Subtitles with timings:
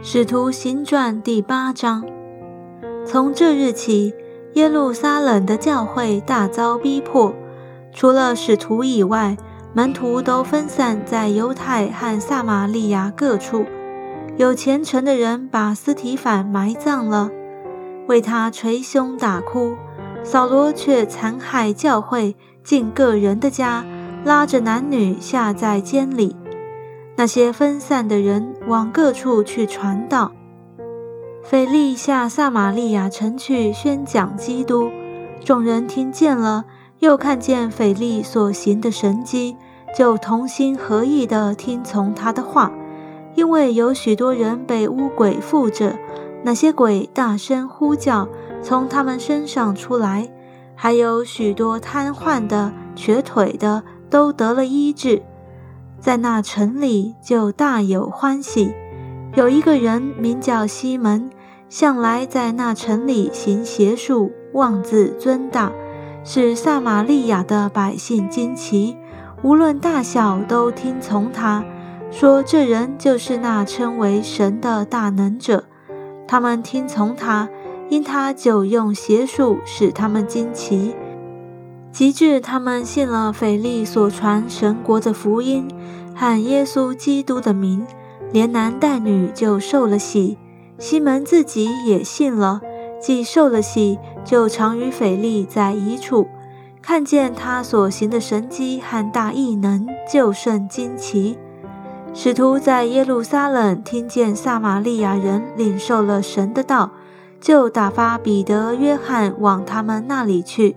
[0.00, 2.04] 使徒行传第八章，
[3.04, 4.14] 从这日起，
[4.54, 7.34] 耶路撒冷的教会大遭逼迫。
[7.92, 9.36] 除了使徒以外，
[9.74, 13.64] 门徒都分散在犹太和撒玛利亚各处。
[14.36, 17.28] 有虔诚的人把斯提凡埋葬了，
[18.06, 19.74] 为他捶胸打哭。
[20.22, 23.84] 扫罗却残害教会，进个人的家，
[24.24, 26.36] 拉着男女下在监里。
[27.18, 30.30] 那些分散的人往各处去传道。
[31.42, 34.88] 腓力下撒玛利亚城去宣讲基督，
[35.44, 36.64] 众人听见了，
[37.00, 39.56] 又看见腓力所行的神迹，
[39.96, 42.70] 就同心合意地听从他的话。
[43.34, 45.98] 因为有许多人被污鬼附着，
[46.44, 48.28] 那些鬼大声呼叫，
[48.62, 50.30] 从他们身上出来，
[50.76, 55.20] 还有许多瘫痪的、瘸腿的都得了医治。
[56.00, 58.72] 在那城里就大有欢喜。
[59.34, 61.30] 有一个人名叫西门，
[61.68, 65.70] 向来在那城里行邪术，妄自尊大，
[66.24, 68.96] 使撒玛利亚的百姓惊奇，
[69.42, 71.64] 无论大小都听从他，
[72.10, 75.64] 说这人就是那称为神的大能者。
[76.26, 77.48] 他们听从他，
[77.88, 80.94] 因他久用邪术，使他们惊奇。
[81.98, 85.66] 及至他们信了腓力所传神国的福音
[86.14, 87.84] 和耶稣基督的名，
[88.30, 90.38] 连男带女就受了洗。
[90.78, 92.60] 西门自己也信了，
[93.02, 96.28] 既受了洗，就常与腓力在一处，
[96.80, 101.36] 看见他所行的神迹和大异能，就甚惊奇。
[102.14, 106.92] 使徒在耶路撒冷听见撒玛利亚人领受了神的道，
[107.40, 110.76] 就打发彼得、约翰往他们那里去。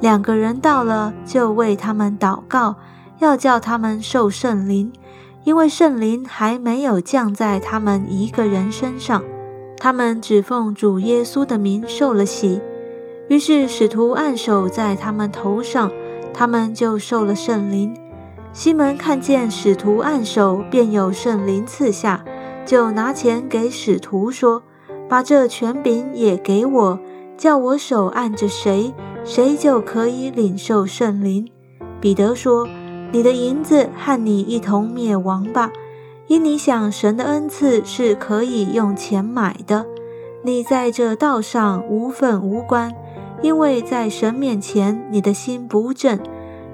[0.00, 2.76] 两个人到了，就为他们祷告，
[3.18, 4.92] 要叫他们受圣灵，
[5.44, 9.22] 因为圣灵还没有降在他们一个人身上。
[9.76, 12.60] 他们只奉主耶稣的名受了洗。
[13.28, 15.90] 于是使徒按手在他们头上，
[16.32, 17.96] 他们就受了圣灵。
[18.52, 22.24] 西门看见使徒按手，便有圣灵赐下，
[22.64, 24.62] 就拿钱给使徒说
[25.08, 26.98] ：“把这权柄也给我，
[27.36, 28.94] 叫我手按着谁。”
[29.28, 31.46] 谁就可以领受圣灵？
[32.00, 32.66] 彼得说
[33.12, 35.70] ：“你的银子和你一同灭亡吧，
[36.28, 39.84] 因你想神的恩赐是可以用钱买的。
[40.42, 42.90] 你在这道上无份无关，
[43.42, 46.18] 因为在神面前你的心不正。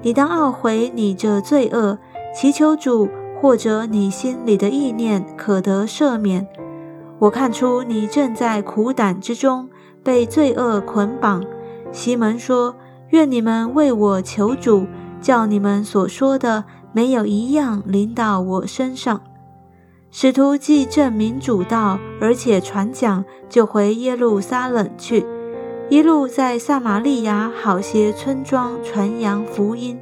[0.01, 1.99] 你当懊悔你这罪恶，
[2.33, 3.09] 祈求主，
[3.41, 6.47] 或者你心里的意念可得赦免。
[7.19, 9.67] 我看出你正在苦胆之中，
[10.01, 11.43] 被罪恶捆绑。”
[11.91, 12.75] 西门说
[13.09, 14.85] ：“愿你们为我求主，
[15.21, 19.21] 叫你们所说的没有一样临到我身上。”
[20.11, 25.25] 使徒既证明主道，而且传讲，就回耶路撒冷去，
[25.89, 29.99] 一路在撒玛利亚好些村庄传扬福音。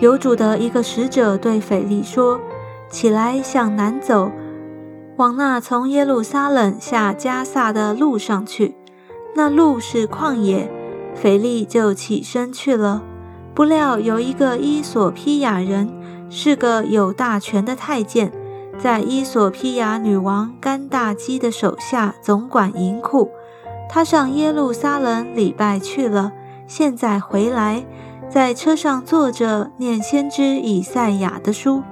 [0.00, 2.40] 有主的一个使者对腓力说
[2.88, 4.30] ：“起来，向南走，
[5.16, 8.76] 往那从耶路撒冷下加萨的路上去。”
[9.34, 10.70] 那路是旷野，
[11.14, 13.02] 腓力就起身去了。
[13.54, 15.90] 不料有一个伊索匹亚人，
[16.28, 18.32] 是个有大权的太监，
[18.78, 23.30] 在伊索匹亚女王甘大基的手下总管银库。
[23.88, 26.32] 他上耶路撒冷礼拜去了，
[26.66, 27.84] 现在回来，
[28.28, 31.82] 在车上坐着念先知以赛亚的书。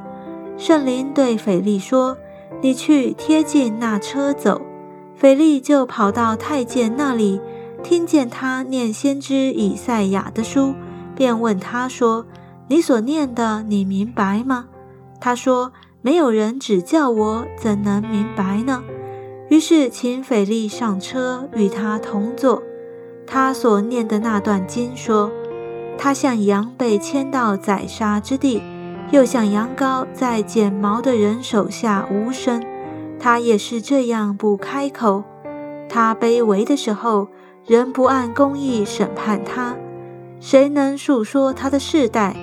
[0.56, 2.16] 圣灵对腓力说
[2.62, 4.62] ：“你去贴近那车走。”
[5.21, 7.41] 腓力就跑到太监那里，
[7.83, 10.75] 听见他念先知以赛亚的书，
[11.17, 12.25] 便问他说
[12.69, 14.67] ：“你所念的，你明白吗？”
[15.21, 18.84] 他说：“没有人指教我，怎能明白呢？”
[19.51, 22.62] 于是请腓力上车，与他同坐。
[23.27, 25.33] 他所念的那段经说
[25.99, 28.62] ：“他像羊被牵到宰杀之地，
[29.11, 32.62] 又像羊羔在剪毛的人手下无声。”
[33.19, 35.25] 他也是这样不开口。
[35.88, 37.29] 他卑微的时候，
[37.67, 39.76] 人不按公义审判他。
[40.41, 42.37] 谁能述说他的世代？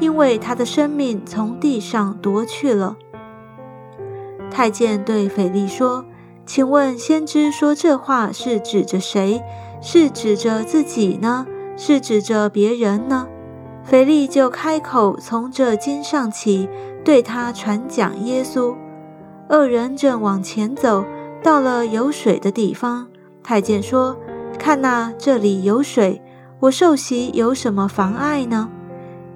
[0.00, 2.96] 因为他的生命从地上夺去了。
[4.50, 6.04] 太监对腓力说
[6.44, 9.42] ：“请问先知说这话是指着谁？
[9.80, 11.46] 是指着自己呢？
[11.76, 13.26] 是指着别人呢？”
[13.84, 16.68] 腓力就开口，从这经上起，
[17.04, 18.74] 对他传讲耶稣。
[19.48, 21.04] 二人正往前走，
[21.42, 23.08] 到了有水的地方。
[23.42, 24.16] 太监说
[24.58, 26.20] ：“看呐，这里有水，
[26.60, 28.68] 我受洗有什么妨碍呢？”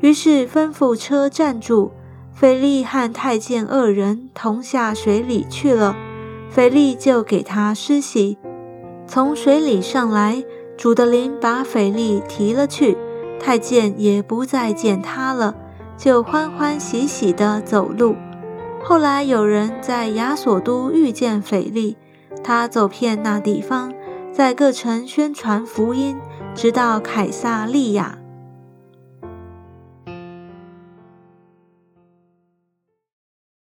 [0.00, 1.92] 于是吩咐车站住。
[2.32, 5.94] 腓力和太监二人同下水里去了，
[6.48, 8.38] 腓力就给他施洗。
[9.06, 10.42] 从水里上来，
[10.78, 12.96] 主的灵把腓力提了去，
[13.38, 15.54] 太监也不再见他了，
[15.98, 18.16] 就欢欢喜喜地走路。
[18.82, 21.96] 后来有人在亚索都遇见腓力，
[22.42, 23.92] 他走遍那地方，
[24.32, 26.18] 在各城宣传福音，
[26.54, 28.19] 直到凯撒利亚。